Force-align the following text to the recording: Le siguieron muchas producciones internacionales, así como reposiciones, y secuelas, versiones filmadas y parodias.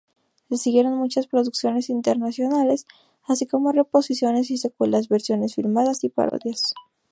Le 0.49 0.57
siguieron 0.57 0.97
muchas 0.97 1.27
producciones 1.27 1.87
internacionales, 1.91 2.87
así 3.27 3.45
como 3.45 3.71
reposiciones, 3.71 4.49
y 4.49 4.57
secuelas, 4.57 5.07
versiones 5.09 5.53
filmadas 5.53 6.03
y 6.03 6.09
parodias. 6.09 6.73